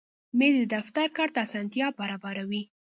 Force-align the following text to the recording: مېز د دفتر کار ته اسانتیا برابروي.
مېز 0.37 0.55
د 0.59 0.63
دفتر 0.75 1.07
کار 1.17 1.29
ته 1.35 1.39
اسانتیا 1.45 1.87
برابروي. 1.99 2.63